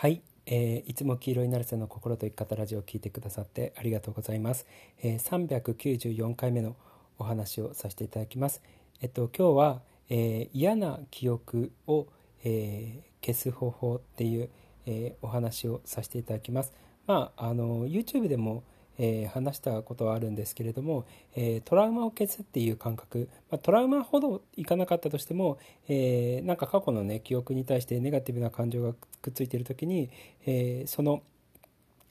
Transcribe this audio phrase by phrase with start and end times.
[0.00, 4.64] はい、えー、いつも黄色いナルセの心と生き方ラジオを聞いてくださってありがとうございます、
[5.02, 6.76] えー、394回目の
[7.18, 8.62] お話をさせていただきます。
[9.02, 12.06] えっと今日は、えー、嫌な記憶を、
[12.44, 14.50] えー、消す方法っていう、
[14.86, 16.72] えー、お話をさせていただきます。
[17.08, 18.62] まああの YouTube でも
[18.98, 25.58] えー、話したことはあるんですけれども、えー、トラウマを消すっていう感覚、まあ、トラウマほどいかなかったとしても、
[25.88, 30.10] えー、なんか過去のね記憶に対してネガティブな感情がくっついている時に、
[30.46, 31.22] えその、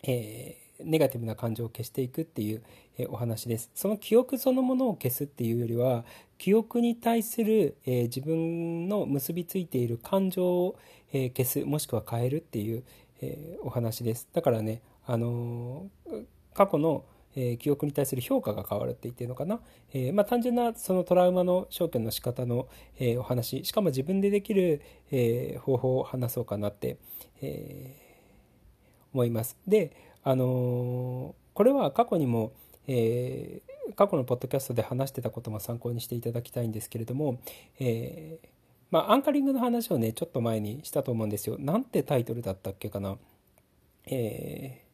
[0.03, 2.61] えネガティブな感情を消していくっていう、
[3.09, 3.69] お話です。
[3.75, 6.03] その記憶そのものを消すっていうよりは
[6.39, 10.75] 記憶に対する、え自分の結びついている感情を、
[11.13, 12.83] え消すもしくは変えるっていう、
[13.21, 14.27] えお話です。
[14.33, 15.87] だからねあの
[16.57, 19.59] 過去の、え、記憶に対する評価が変わるって言ってるのかな、
[19.93, 22.67] えー、まあ、単純なそのトラウマの消去の仕方の、
[22.99, 26.97] え、お話しかも自分でできる、え方法を話そうかなって、
[27.41, 27.95] え
[29.13, 29.55] 思います。
[29.67, 32.53] で、あのこれは過去にも、
[32.87, 33.61] え
[33.95, 37.39] 過去のポッドキャストで話してたことも参考にしていただきたいんですけれども、
[37.79, 38.39] え
[38.89, 41.57] まあ、アンカリングの話をねちょっと前にしたと思うんですよ。
[41.59, 43.17] なんてタイトルだったっけかな。
[44.07, 44.86] えー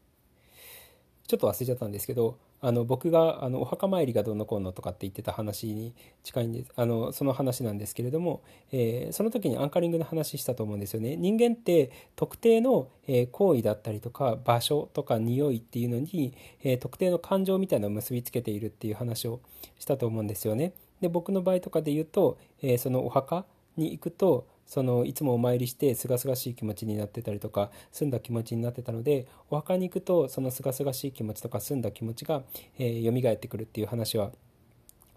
[1.28, 5.94] ちょっと忘れちゃったんですけどあの僕があのお墓参りがどうのこうのとかって言ってた話に
[6.24, 6.72] 近いんです。
[6.78, 11.18] あのその話なんですけれども、えー、その時にアンカリングの話したと思うんですよね。
[11.18, 19.42] 人間って特定の、え行為だったりとか場所とか匂いっていうのに、えー、特定の感情みたいなのを結びつけているっていう話を
[19.78, 20.72] したと思うんですよね。
[21.02, 23.44] で僕の場合とかで言うと、えー、そのお墓
[23.76, 32.44] に行くとそのいつもお参りしてすがすがしい気持ちになってたりとか澄んだ気持ちになってたのでお墓に行くとそのすがすがしい気持ちとか澄んだ気持ちが、
[32.80, 34.32] えー、蘇ってくるっていう話は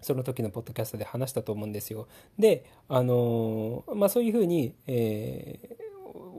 [0.01, 2.07] その時のポッドキャストで話したと思うんですよ。
[2.37, 5.76] で、あのー、まあ、そういうふうに、えー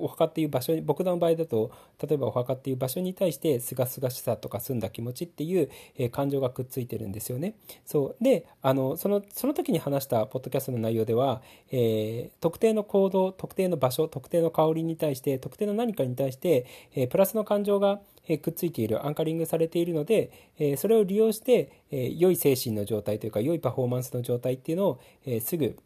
[0.04, 1.70] お墓っていう場所に僕の場合だと
[2.02, 7.54] 例えばお墓っていう場所に対してすがすがしさとか澄んだ気持ちっていう、えー、感情がくっついてるんですよね。
[7.84, 18.00] そうであのそのその時に話したポッドキャストの内容では、えー、特定の行動特定の場所特定の香りに対して特定の何かに対して、えー、プラスの感情が
[18.37, 20.31] くっついているアンカリングされているので
[20.76, 25.00] それを利用して良い精神の状態というか良いパフォーマンスの状態っていうのを
[25.41, 25.78] すぐ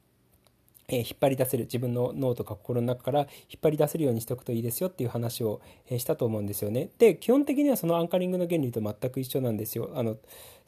[0.92, 3.28] え引っ張り出せる自分の脳とか心の中から引っ
[3.62, 6.90] 張り出せるようにしておくといいですよっていう話を、えしたと思うんですよね。
[6.98, 9.90] で基本的にはそのアンカリングの原理と全く一緒なんですよ。
[9.94, 10.18] あの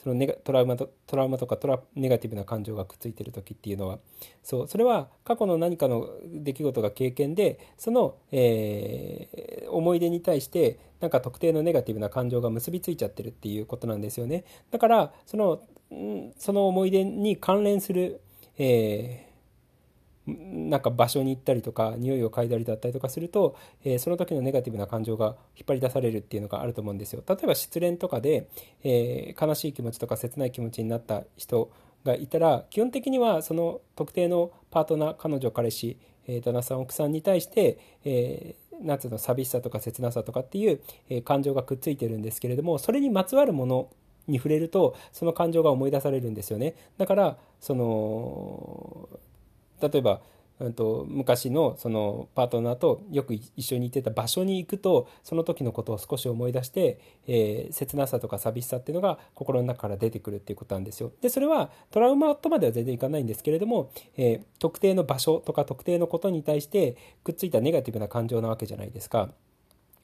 [0.02, 3.98] そのネガトラウマとトラウマとかトラネガティブな感情がくっついてる時っていうのは
[4.42, 14.44] そうそれは過去の何かの出来事が経験でその、えー、思い出に対してなんか特定のネガティブな感情が結びついちゃってるっていうことなんですよね。
[14.70, 15.60] だからその
[16.38, 18.20] その思い出に関連する、
[18.58, 19.33] えー
[20.74, 23.54] なんか場所に行ったりとか匂いを嗅いだりだったりとかすると、
[23.84, 27.22] えー、その時のネガティブな感情が引っ張り出されるっていうのがあると思うんですよ。
[27.28, 28.48] 例えば失恋とかで、
[28.82, 31.70] えー、悲しい気持ちとか切ない気持ちになった人
[32.04, 35.96] がいたら基本的にはその特定のパートナー彼女彼氏、
[36.26, 43.90] えー、旦那さん奥さんに対して、えー、なんつうの寂しさとか切なさとかっていう、え感情がくっついてるんですけれどもそれにまつわるもの
[44.26, 46.74] に触れるとその感情が思い出されるんですよね。
[46.98, 49.08] だからその
[49.80, 50.20] 例えば、
[50.60, 61.12] うんと、昔のそのパートナーとよく一緒に行ってた場所に行くとその時のことを少し思い出して、えー、切なさとか寂しさっていうのが心の中から出てくるっていうことなんですよ。
[61.20, 69.30] でそれはトラウマとまでは全然いかないんですけれども、えー、特定の場所とか特定のことに対してくっついたネガティブな感情なわけじゃないですか。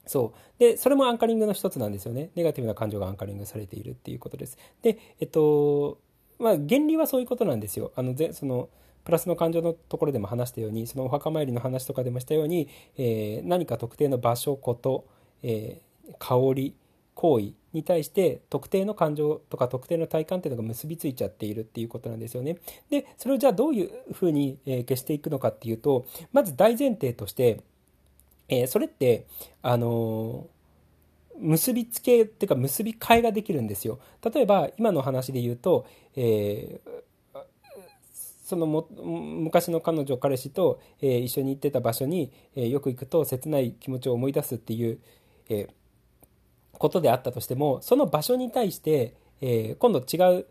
[0.05, 0.59] そう。
[0.59, 2.31] で、それもアンカリングの一つなんですよね。
[2.35, 4.57] ネガティブな感情がアンカリングされているっていうことです。
[4.81, 5.99] で、えっと、
[6.39, 7.91] まあ、原理はそういうことなんですよ。
[7.95, 8.69] あの、その、
[9.03, 12.67] プラスの感情のところでも話したようにそのお墓参りの話とかでもしたように、
[12.97, 15.05] えー、何か特定の場所こと、
[15.43, 16.75] えー、香り
[17.15, 22.57] 行為に対して特定の感情とか特定の体感っていうのが結びついちゃっているっていうことなんですよね。
[22.89, 27.61] でそれをじゃあどういうふうに、え消していくのかっていうとまず大前提として、
[28.49, 29.25] えー、それって
[29.61, 30.47] あの
[31.39, 33.99] 結びつけっていうか結び替えができるんですよ。
[34.33, 37.01] 例えば今の話で言うと、えー
[38.51, 44.99] そのも昔の彼女彼氏と、えー、一緒に行ってた場所に、えー、よく行くと切ない気持ちを思い出すっていう、
[45.47, 50.45] えー、ことであったとしてもその場所に対して、え今度違う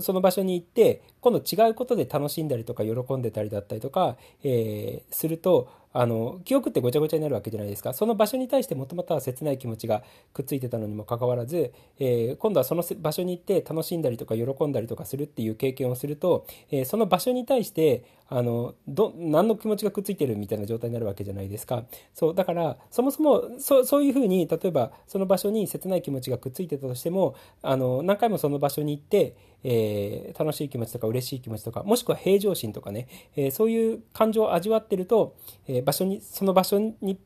[0.00, 7.92] その場所に行って今度違うことで楽しんだりとか喜んでたりだったりとか、えするとあの記憶ってごちゃごちゃになるわけじゃないですか。
[7.92, 10.02] その場所に対してもともとは切ない気持ちが
[10.32, 21.84] くっついてたのにもかかわらず、えー、今度はその場所に行って楽しんだりとか喜んだりとかするっていう経験をすると、えー、その場所に対してあのど何の気持ちがくっついてるみたいな状態になるわけじゃないですか。
[22.14, 33.06] そうだからそもそもそそういうふうに例えばその場所に切ない気持ちがくっついてたとしてもあの何回もその場所に行ってえー、楽しい気持ちとか嬉しい気持ちとかもしくは平常心とかね、
[33.36, 35.36] えー、そういう感情を味わってると、
[35.68, 37.18] え場所にその場所に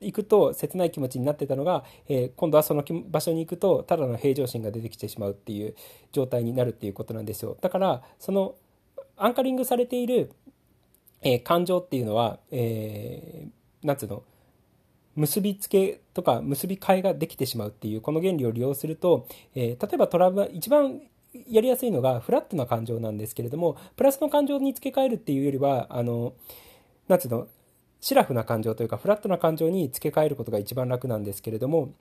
[0.00, 5.74] 行くと切ない気持ちになってたのが、え今度はその場所に行くとただの平常心が出てきてしまうっていう
[6.12, 7.56] 状態になるっていうことなんですよ。
[7.60, 8.54] だからその
[9.16, 10.32] アンカリングされている、
[11.22, 14.22] え感情っていうのは、えー、なんつうの？
[15.16, 21.02] 結びつけとか結び替えができてしまうっていうこの原理を利用すると、えー、例えばトラウマ一番
[21.48, 26.32] やりやすいのがフラットな感情なんですけれどもプラスの感情に付け替えるっていうよりはあの
[27.06, 27.46] なんつうの？
[28.04, 31.94] シラフな感情というかフラットな感情に付け替えることが一番楽なんですけれども、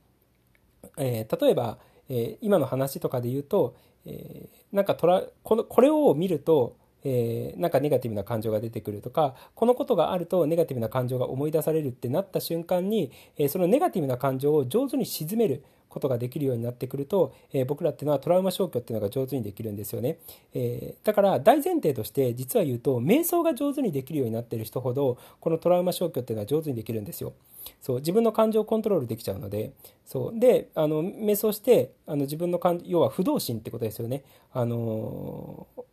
[0.97, 1.77] えー、例えば、
[2.09, 20.17] えー、今の話とかで言うと、えー、なんかトラこのこれを見るとえー、なんかネガティブな感情が出てくるとかこのことがあるとネガティブな感情が思い出されるってなった瞬間に、えー、そのネガティブな感情を上手に沈めることができるようになってくると、えー、僕らっていうのはトラウマ消去っていうのが上手にできるんですよね、
[20.53, 27.33] えー、だから大前提として実は言うと瞑想が上手にできるようになってる人ほどこのトラウマ消去っていうのは上手にできるんですよ。
[27.81, 29.71] そう自分の感情をコントロールできちゃうので。
[30.05, 34.23] そうであの瞑想してあの自分の感要は不動心ってことですよね。
[34.51, 35.83] あのー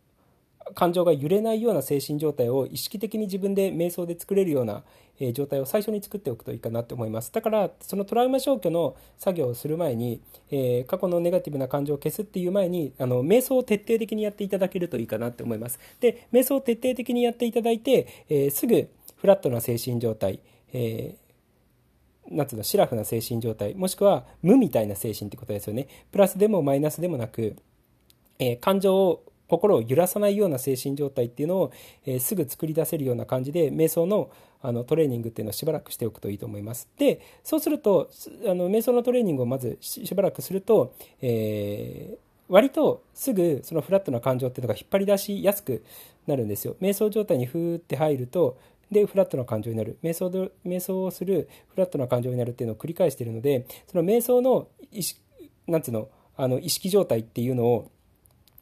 [0.75, 4.83] 感情が揺れないような精神状態を意識的に自分で瞑想で作れるような
[5.21, 20.39] え状態を最初に作っておくといいかなと思いますだからそのトラウマ消去の作業をする前に、えー、過去のネガティブな感情を消すっていう前にあの瞑想を徹底的にやっていただけるといいかなと思いますで瞑想を徹底的にやっていただいて、えー、すぐフラットな精神状態、
[20.73, 21.21] えー
[22.29, 25.87] なんうの、シラフな精神状態、もしくは無みたいな精神ってことですよね。
[26.13, 27.57] プラスでもマイナスでもなく、
[28.39, 31.71] えー、感情を心を揺らさないような精神状態っていうのを、
[32.05, 34.31] えー、すぐ作り出せるような感じで瞑想の
[34.63, 36.87] あのトレーニングっていうのをしばらくしておくといいと思います。
[36.95, 38.11] でそうすると
[38.45, 42.17] あの瞑想のトレーニングをまずしばらくすると、えー、
[42.47, 45.83] 割とすぐそのフラットな感情っていうのが引っ張り出しやすく
[46.27, 46.75] なるんですよ。
[46.79, 48.57] 瞑想状態にふーって入ると
[48.91, 55.19] でフラットな感情になる瞑想で瞑想をするフラットな感情になるっていうのを繰り返しているのでその瞑想の意識
[55.67, 57.91] なんつうのあの意識状態っていうのを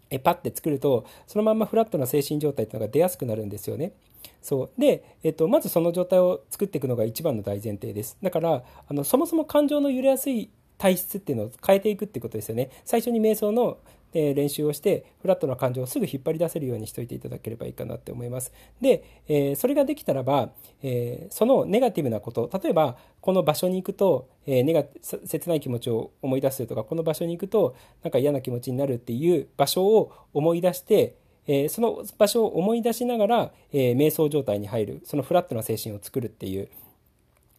[0.10, 3.94] えパッて作るとそのまんまフラットな精神状態っていうのが出やすくなるんですよね。
[4.42, 8.18] そうで、えっと、まずその状態を作っていくのが一番の大前提です。
[8.22, 12.70] だからあのそもそも感情の揺れやすい体質っていうのを変えていくってことですよね。
[12.86, 13.78] 最初に瞑想の
[14.14, 18.52] え練習をしてフラットな感情をすぐ引っ張り出せるようにしておいていただければいいかなって思います。
[18.82, 20.52] で、え、それができたらば、
[20.82, 31.16] えー、そのネガティブなこと例えばこの場所に行くと、え、ネガ切ない気持ちを思い出すとかこの場所に行くとなんか嫌な気持ちになるっていう場所を思い出して
[31.48, 36.70] えその場所を思い出しながら、え瞑想状態に入るそのフラットな精神を作るっていう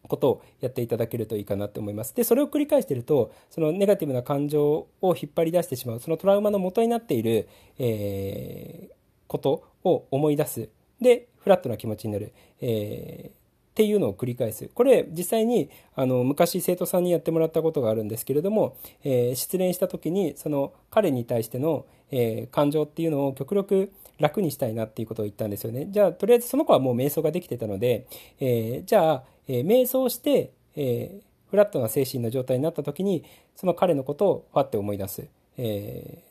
[0.09, 2.15] ことをやっていただけるといいかなと思います。
[2.15, 7.49] で、それを繰り返していると、そのネガティブな感情を引っ張り出してしまう、そのトラウマの元になっている、
[7.79, 8.95] えー、
[9.27, 10.69] ことを思い出す。
[11.01, 12.33] で、フラットな気持ちになる。
[12.61, 14.69] えーっていうのを繰り返す。
[14.75, 25.87] これ実際にあの昔生徒さんにやってもらったことがあるんですけれども、えー、失恋した時にその彼に対しての、えー、感情っていうのを極力楽にしたいなっていうことを言ったんですよね。
[25.89, 28.07] じゃあとりあえずその子はもう瞑想ができてたので、
[28.39, 33.25] えー、じゃあえー、瞑想して、えー、フラットな精神の状態になった時に
[33.57, 35.27] その彼のことをファって思い出す、
[35.59, 36.23] え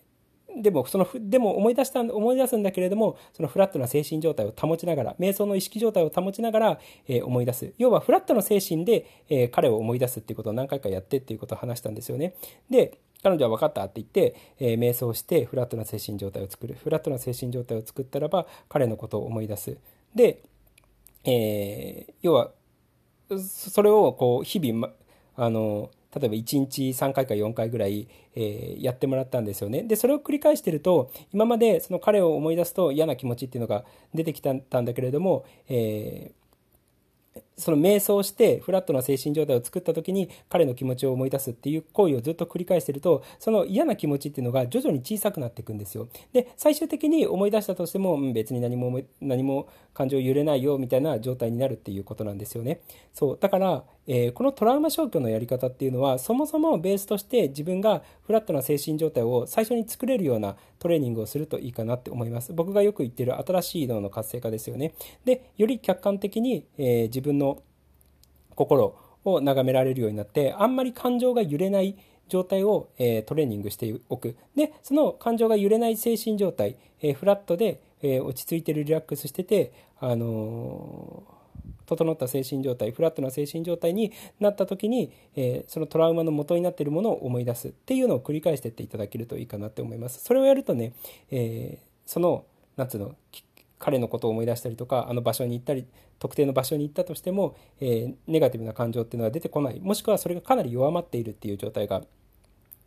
[0.58, 7.74] ー、でもそのでも思い出した思い出すんだけれどもそのフラットな精神状態を保ちながら瞑想の意識状態を保ちながら、え思い出す。
[7.78, 12.36] 要はフラットな精神で、え彼を思い出すっていうことを何回かやってっていうことを話したんですよね。
[12.70, 16.76] で彼女は分かったって言って、えー、瞑想してフラットな精神状態を作る。
[16.82, 19.78] フラットな精神状態を作ったらば彼のことを思い出す。
[20.16, 20.42] で、
[21.26, 22.52] えー、要は
[23.38, 24.94] それをこう日々、ま
[25.36, 29.84] あの例えば1日3回か4回ぐらい、えー、やってもらったんですよね。
[29.84, 36.32] でそれを繰り返してると今までその彼を思い出すと嫌な気持ちっていうのが出てきたんだけれども、え
[37.58, 46.08] その瞑想してフラットな精神状態を作った時に彼の気持ちを思い出すっていう行為をずっと繰り返してるとその嫌な気持ちっていうのが徐々に小さくなっていくんですよ。
[46.34, 52.82] で最終的に思い出したとしても、別に何も何も感情揺れないよみたいな状態になるっていうことなんですよね。
[53.14, 53.38] そう。
[53.40, 62.52] だから、えー、このトラウマ消去のやり方っていうのはそもそもベースとして自分がフラットな精神状態を最初に作れるようなトレーニングをするといいかなって思います。
[62.52, 64.96] 僕がよく言ってる新しい脳の活性化ですよね。
[65.26, 67.62] でより客観的に、えー、自分の
[68.56, 71.96] 心を眺められるようになってあんまり感情が揺れない
[72.30, 74.36] 状態を、えー、トレーニングしておく。
[74.56, 81.39] でその感情が揺れない精神状態、え、フラットで、え、落ち着いてるリラックスしてて、あの
[81.90, 90.24] 整った精神状態フラットな精神状態になった時に、えそのトラウマの元になっているものを思い出すっていうのを繰り返していっていただけるといいかなって思います。
[90.24, 90.94] それをやるとね、
[91.32, 92.46] えその
[92.78, 93.16] 夏の
[93.80, 95.88] 彼のことを思い出したりとかあの場所に行ったり
[96.20, 99.80] 特定の場所に行ったとしても、えー、ネガティブな感情っていうのが出てこない。
[99.80, 102.04] もしくはそれがかなり弱まっているっていう状態が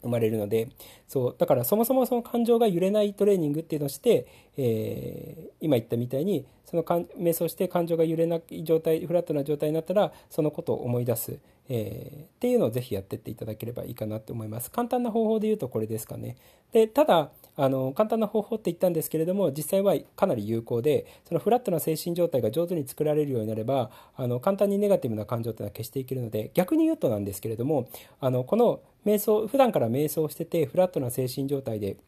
[0.02, 0.68] 生まれるので
[1.08, 11.38] そうだからそもそもその感情が揺れないトレーニングっていうのをして、えー、今言ったみたいにその瞑想して感情が揺れない状態フラットな状態になったらそのことを思い出す、
[11.68, 14.70] えー、っていうのをぜひやってっていただければいいかなと思います。
[14.70, 16.36] 簡単な方法で言うとこれですかね。
[16.72, 27.88] でただあの簡単な方法って言ったんですけれども実際はかなり有効でそのフラットな精神状態が上手に作られるようになればあの簡単にネガティブな感情っていうのは消していけるので逆に言うとなんですけれども
[28.20, 31.98] あのこの瞑想普段から瞑想しててフラットな精神状態で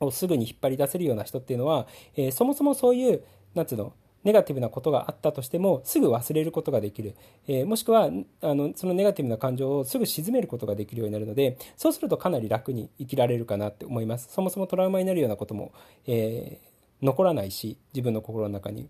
[0.00, 3.22] をすぐに引っ張り出せるような人っていうのは、えー、そもそもそういう
[3.54, 3.92] なんつうの
[4.26, 7.14] ネガティブなことがあったとしてもすぐ忘れることができる、
[7.46, 8.10] えー、もしくは
[8.42, 14.28] あのそのネガティブな感情をすぐ沈めることができるようになるのでそうするとかなり楽に生きられるかなって思います。
[14.32, 15.72] そもそもトラウマになるようなことも、
[16.08, 18.88] えー、残らないし自分の心の中に。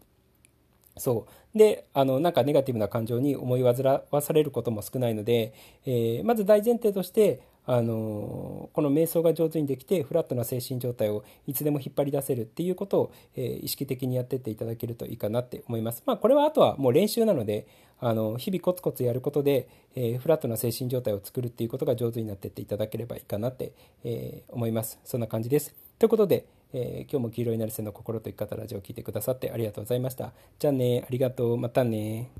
[0.97, 1.59] そう。
[1.59, 5.53] であのなんかネガティブな感情に思い煩わされることも少ないので、
[5.85, 16.03] えー、まず大前提としてあのこの瞑想が上手にできてフラットな精神状態をいつでも引っ張り出せるっていうことを、えー、意識的にやってっていただけるといいかなって思います。
[16.07, 17.67] まあ、これはあとはもう練習なので
[17.99, 23.73] あの日々コツコツやることで、えー、フラットな精神状態を作るっていうことが上手になってっていただければいいかなって、
[24.05, 25.01] えー、思います。
[25.05, 25.75] そんな感じです。
[25.99, 30.33] ということで、え今日も黄色いなるせの心と生き方ラジオを聴いてくださってありがとうございました。
[30.59, 32.31] じゃあね、ありがとう、またね。